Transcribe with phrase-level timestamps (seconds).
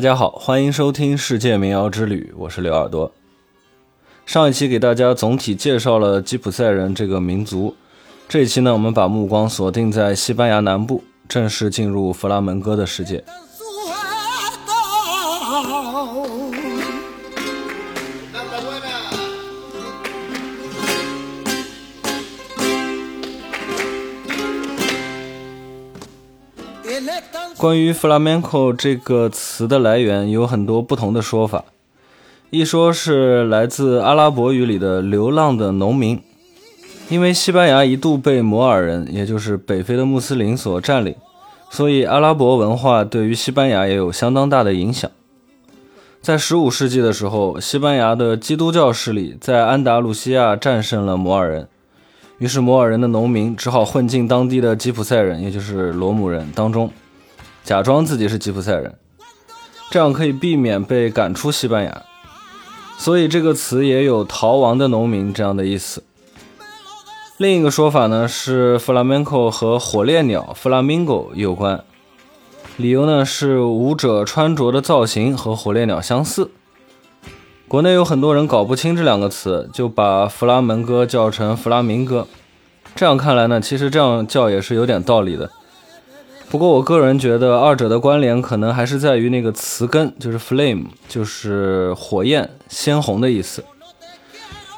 [0.00, 3.12] 大家好，欢迎收听《世界民谣之旅》，我是刘耳朵。
[4.24, 7.76] 上一期给大家总体介绍了吉普赛人这个民族，
[8.26, 13.22] 这一期呢，我们把目光锁定在西班牙南部，正式进入弗拉门戈的世界。
[27.56, 31.64] 关于 flamenco 这个词的来源，有很多不同的说法。
[32.50, 36.20] 一说是来自阿拉伯语里的“流浪的农民”，
[37.08, 41.14] 因为西班牙一度被摩尔人，也就是北非的穆斯林所占领，
[41.70, 45.08] 所以阿拉伯文化对于西班牙也有相当大的影响。
[46.20, 51.68] 在15世纪的时候，西班牙的基督教势力在安达卢西亚战胜了摩尔人，
[52.40, 56.90] 于是摩尔人的农民只好混进当地的吉普赛人，也就是罗姆人当中。
[57.62, 58.94] 假装自己是吉普赛人，
[59.90, 62.02] 这样可以避免被赶出西班牙。
[62.96, 66.02] 所以这个词也有“逃亡的农民”这样的意思。
[67.36, 71.84] 另一个说法呢是，flamenco 和火烈鸟 （flamingo） 有关，
[72.78, 76.50] 理由呢是舞者穿着的造型和火烈鸟相似。
[77.70, 82.26] 国内有很多人搞不清这两个词，就把弗拉门戈叫成弗拉明戈。
[82.96, 85.48] 这样看来呢，其实这样叫也是有点道理的。
[86.50, 93.62] 不过，我个人觉得二者的关联可能还是在于那个词根，就是 flame，就是火焰、鲜红的意思。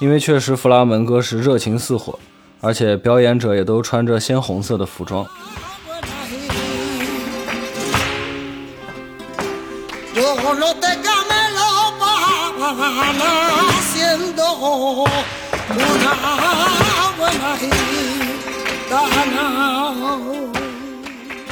[0.00, 2.18] 因为确实弗拉门戈是热情似火，
[2.62, 5.26] 而且表演者也都穿着鲜红色的服装。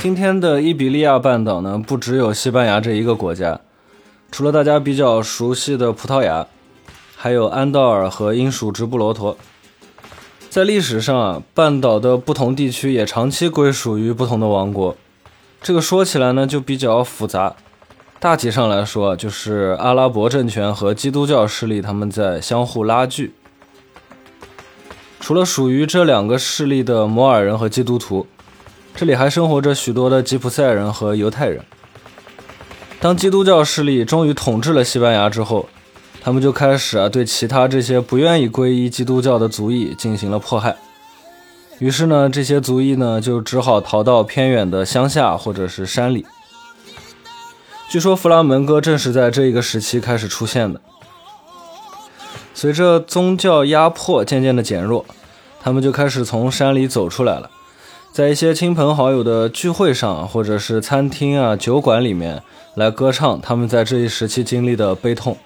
[0.02, 3.60] 今天的伊比利亚半岛呢，不只有西班牙这一个国家，
[4.32, 6.44] 除了大家比较熟悉的葡萄牙，
[7.14, 9.36] 还有安道尔和英属直布罗陀。
[10.50, 14.96] 在历史上啊，半岛的不同地区也长期归属于不同的王国。
[15.62, 17.54] 这个说起来呢，就比较复杂。
[18.18, 23.34] 大体上来说，就是阿拉伯政权和基督教势力他们在相互拉锯。
[25.20, 28.26] 除了属于这两个势力的摩尔人和基督徒。
[28.98, 31.62] 这里还生活着许多的吉普赛人和犹太人。
[32.98, 35.68] 当基督教势力终于统治了西班牙之后，
[36.22, 40.74] 他们就开始啊对其他这些不愿意皈依基督教的族裔进行了迫害。
[41.78, 46.24] 于是呢，这些族裔呢就只好逃到偏远的乡下或者是山里。
[47.88, 50.80] 据说弗拉门戈正是在这一个时期开始出现的。
[52.52, 55.04] 随着宗教压迫渐渐的减弱，
[55.62, 57.48] 他们就开始从山里走出来了。
[58.12, 62.42] 在一些亲朋好友的聚会上，或者是餐厅啊、酒馆里面
[62.74, 65.36] 来歌唱他们在这一时期经历的悲痛。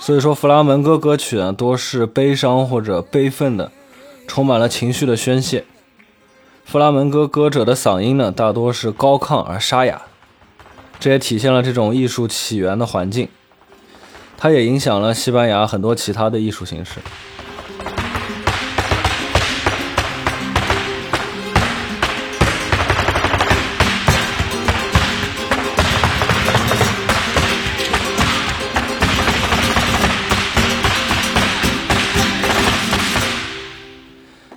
[0.00, 3.72] 所以说，弗拉门戈歌曲呢，多是悲伤或者悲愤的，
[4.26, 5.64] 充满了情绪的宣泄。
[6.66, 10.02] 弗拉门戈歌者的嗓音呢，大多是高亢而沙哑，
[11.04, 13.28] 这也体现了这种艺术起源的环境。
[14.38, 16.92] 它也影响了西班牙很多其他的艺术形式。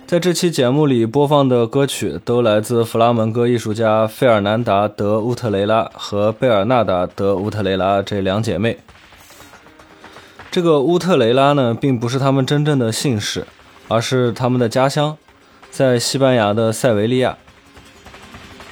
[0.08, 8.78] 在这期节目里播放的歌曲都来自弗拉门戈艺术家费尔南达·德乌特雷拉和贝尔纳达·德乌特雷拉这两姐妹。
[10.50, 13.46] 这个乌特雷拉呢，并不是他们真正的姓氏，
[13.88, 15.18] 而是他们的家乡，
[15.70, 17.36] 在西班牙的塞维利亚。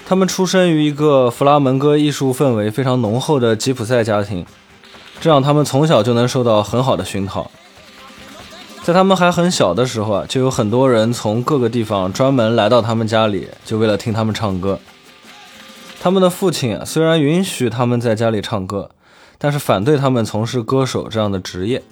[0.07, 4.47] 他们出生于一个弗拉门戈艺术氛围非常浓厚的吉普赛家庭，
[5.21, 7.51] 这让他们从小就能受到很好的熏陶。
[8.87, 14.79] 在他们还很小的时候啊，就有很多人从各个地方专门来到他们家里，就为了听他们唱歌。
[16.01, 18.91] 他们的父亲啊，虽然允许他们在家里唱歌，
[19.39, 21.83] 但是反对他们从事歌手这样的职业。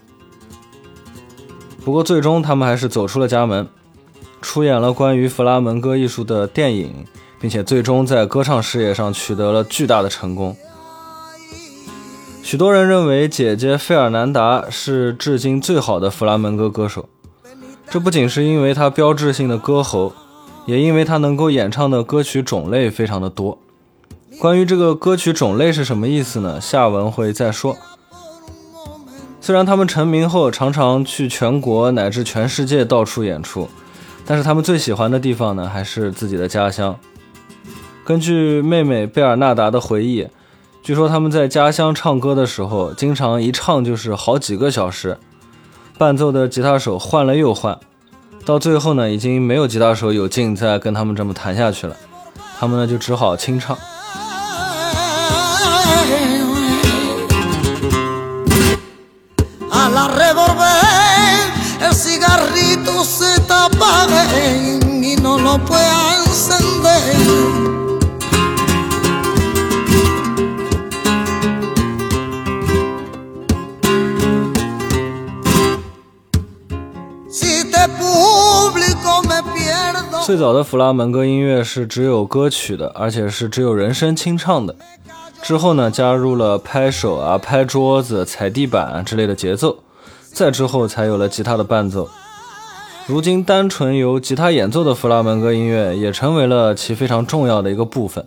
[1.84, 3.66] 不过最终他们还是走出了家门，
[4.40, 7.04] 出演了关于弗拉门戈艺术的电影，
[7.40, 10.56] 并且最终在歌唱事业上取得了巨大的成功。
[12.44, 17.08] 许多人认为姐姐费尔南达是至今最好的弗拉门戈歌手，
[17.88, 20.12] 这不仅是因为她标志性的歌喉，
[20.66, 23.56] 也因为她能够演唱的歌曲种类非常的多。
[24.38, 26.60] 关于这个歌曲种类是什么意思呢？
[26.60, 27.78] 下文会再说。
[29.40, 33.70] 虽然他们成名后常常去全国乃至全世界到处演出，
[34.26, 36.94] 但是他们最喜欢的地方呢，还是自己的家乡。
[38.04, 40.28] 根据妹妹贝尔纳达的回忆。
[40.84, 45.16] 据说他们在家乡唱歌的时候，经常一唱就是好几个小时，
[45.96, 47.78] 伴奏的吉他手换了又换，
[48.44, 51.96] 到最后呢，已经没有吉他手有劲再跟他们这么弹下去了，
[52.60, 53.78] 他们呢就只好清唱。
[80.24, 84.74] 最早的弗拉门戈音乐是只有歌曲的，而且是只有人声清唱的。
[85.42, 89.80] 之后呢，加入了拍手啊、拍桌子、踩地板之类的节奏，
[90.32, 92.08] 再之后才有了吉他的伴奏。
[93.06, 98.26] 如今，单纯由吉他演奏的弗拉门戈音乐也成为了其非常重要的一个部分。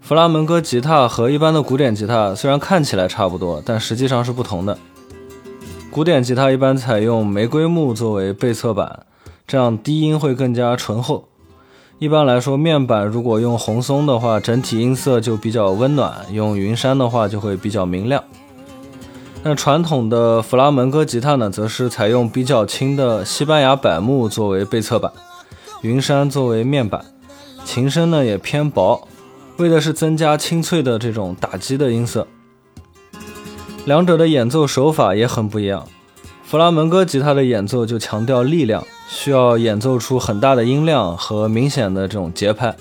[0.00, 4.78] 弗拉门戈吉他和一般的古典吉他虽然看起来差不多，但实际上是不同的。
[5.90, 9.00] 古典吉他一般采用玫瑰木作为背侧板，
[9.46, 11.28] 这样低音会更加醇厚。
[11.98, 18.22] 一般来说，面板如果用红松的话，整体音色就比较温暖；用云杉的话，就会比较明亮。
[19.44, 25.12] 那传统的弗拉门戈吉他呢，则是采用比较轻的西班牙柏木作为背侧板，
[25.82, 27.04] 云杉作为面板，
[27.64, 29.06] 琴身呢也偏薄，
[29.58, 32.26] 为的是增加清脆的这种打击的音色。
[33.84, 35.86] 两者的演奏手法也很不一样，
[36.42, 42.76] 弗拉门戈吉他的演奏就强调力量，需要演奏出很大的音量和明显的这种节拍。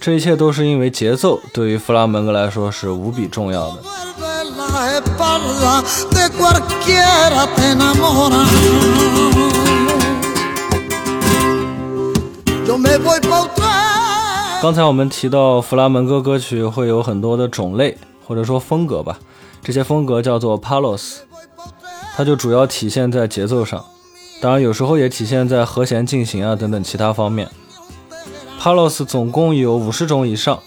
[0.00, 3.82] 这一切都是因为节奏对于弗拉门戈来说是无比重要的。
[14.60, 17.96] 刚才我们提到弗拉门戈歌曲会有很多的种类
[18.26, 19.18] 或者说风格吧，
[19.62, 21.18] 这些风格叫做 palos，
[22.16, 23.84] 它就主要体现在节奏上，
[24.42, 27.48] 当然有时候也体现在和弦进行啊等等其他方面。
[28.60, 30.58] palos 总共有五十种以上。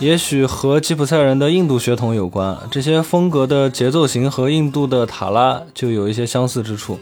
[0.00, 6.98] 也许和吉普赛人的印度血统有关，这些风格的节奏型和印度的塔拉就有一些相似之处。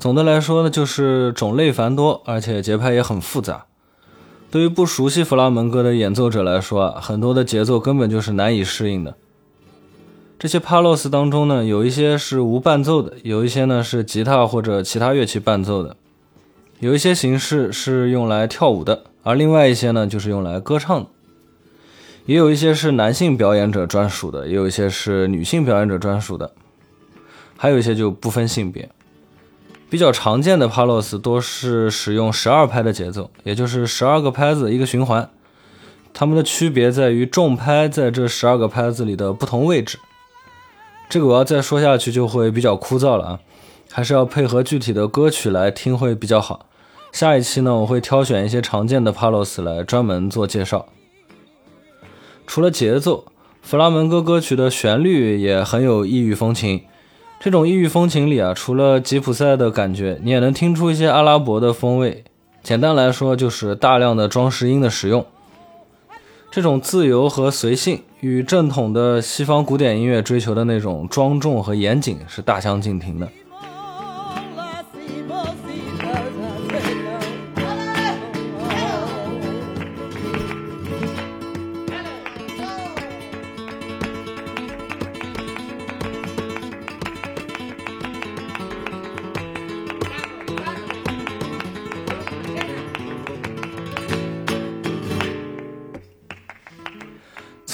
[0.00, 3.66] 总的来说呢，就是种类繁多，而且节拍也很复杂。
[4.50, 9.14] 对于不熟悉弗拉门戈的演奏者来说啊，很多的节奏根本就是难以适应的。
[10.40, 15.94] 这些帕洛斯当中呢，有一些是无伴奏的，有一些呢是吉他或者其他乐器伴奏的，
[16.78, 21.06] 有一些形式是用来跳舞的，而另外一些呢就是用来歌唱的。
[22.24, 26.50] 也有一些是男性表演者专属的，也有一些是女性表演者专属的，
[27.58, 28.88] 还有一些就不分性别。
[29.90, 35.28] 比较常见的帕洛斯多是使用十二拍的节奏，也就是十二个拍子一个循环。
[36.14, 39.98] 它们的区别在于重拍在这十二个拍子里的不同位置。
[41.10, 43.40] 这个我要再说下去就会比较枯燥了啊，
[43.90, 46.66] 还是要配合具体的歌曲来听会比较好。
[47.10, 50.86] 下一期呢，我会挑选一些常见的帕洛斯来专门做介绍。
[52.46, 53.24] 除了节奏，
[53.60, 56.82] 弗拉门戈歌曲的旋律也很有异域风情。
[57.40, 62.22] 这种异域风情里啊，除了吉普赛的感觉，你也能听出一些阿拉伯的风味。
[62.62, 65.26] 简单来说，就是大量的装饰音的使用。
[66.52, 73.26] 这种自由和随性，与正统的西方古典音乐追求的那种庄重和严谨是大相径庭的。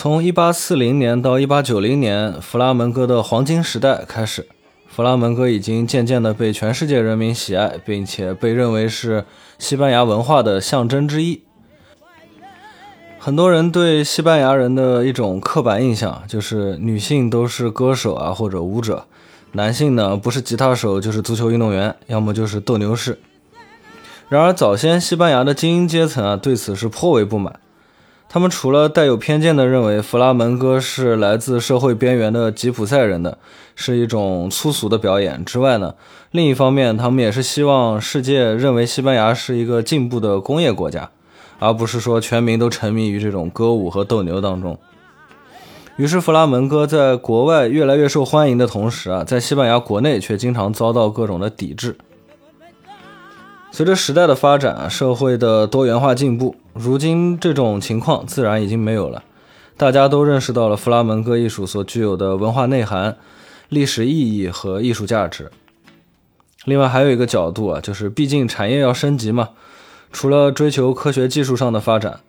[0.07, 4.47] 从一八四零年到一八九零年，弗拉门戈的黄金时代开始。
[4.87, 9.25] 弗拉门戈已经渐渐地被全世界人民喜爱，并且被认为是
[9.59, 11.43] 西班牙文化的象征之一。
[13.19, 19.07] 很多人对西班牙人的一种刻板印象就是女性都是歌手啊或者舞者，
[19.55, 23.19] 男性呢不是吉他手就是足球运动员，要么就是斗牛士。
[24.29, 27.59] 然而，早先西班牙的精英阶层啊对此是颇为不满。
[28.29, 33.39] 他们除了带有偏见的认为弗拉门戈是来自社会边缘的吉普赛人的，
[33.75, 35.95] 是一种粗俗的表演之外呢，
[36.33, 41.09] 另一方面，他们也是希望世界认为西班牙是一个进步的工业国家，
[41.59, 44.79] 而不是说全民都沉迷于这种歌舞和斗牛当中。
[45.97, 51.97] 于是，弗拉门戈在国外越来越受欢迎的同时啊，在西班牙国内却经常遭到各种的抵制。
[53.71, 59.23] 随着时代的发展，社会的多元化进步，如今这种情况自然已经没有了。
[59.77, 63.17] 大家都认识到了弗拉门戈艺术所具有的文化内涵、
[63.69, 65.51] 历史意义和艺术价值。
[66.65, 69.51] 另外还有一个角度啊，就是毕竟产业要升级嘛，
[70.13, 72.21] 除了追求科学技术上的发展，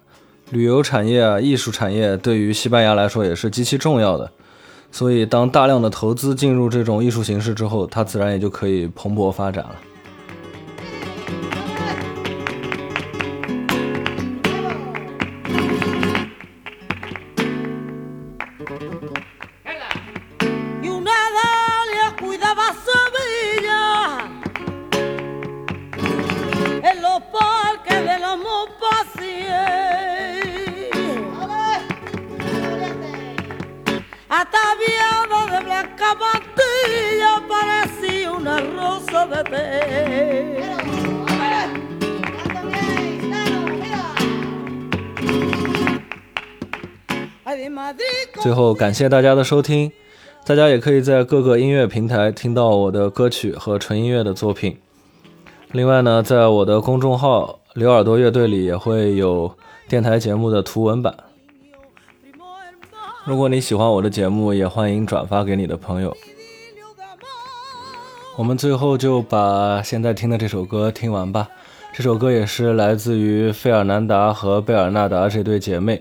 [0.51, 4.31] 旅游产业啊、艺术产业对于西班牙来说也是极其重要的。
[4.91, 9.75] 所以，当大量的投资进入这种艺术形式之后，它自然也就可以蓬勃发展了。
[48.41, 49.91] 最后，感谢大家的收听。
[50.45, 54.77] 大家也可以在各个音乐平台听到我的歌曲和纯音乐的作品。
[55.71, 59.53] 另外呢，在我的公众号“刘耳朵乐队”里也会有
[59.89, 61.15] 电台节目的图文版。
[63.25, 66.15] 如果你喜欢我的节目，也欢迎转发给你的朋友。
[68.37, 71.49] 我们最后就把现在听的这首歌听完吧。
[71.91, 75.99] 这首歌也是来自于费尔南达和贝尔纳达这对姐妹。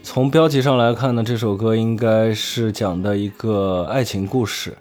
[0.00, 4.76] 从标题上来看呢，这首歌应该是讲的一个爱情故事。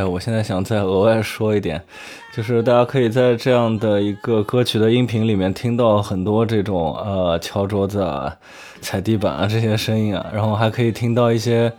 [0.00, 1.82] 哎，我现在想再额外说一点，
[2.32, 8.34] 就是大家可以在这样的一个歌曲的音频里面听到很多这种呃敲桌子啊、
[8.80, 11.70] 踩地板啊这些声音啊，然后还可以听到一些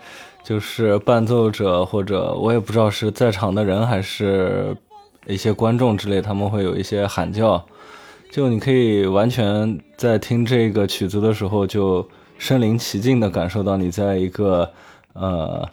[0.43, 4.77] 就是伴奏者或者我也不知道是在场的人还是
[5.25, 7.65] 一些观众之类，他们会有一些喊叫，
[8.29, 14.69] 就你可以完全在听这个曲子的时候就身临其境的感受到你在一个
[15.13, 15.67] 呃。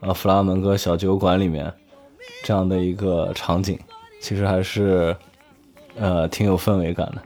[0.00, 1.74] 呃，弗拉门戈小酒馆里面
[2.42, 3.78] 这样的一个场景，
[4.20, 5.16] 其实还是
[5.98, 7.22] 呃挺有氛围感的。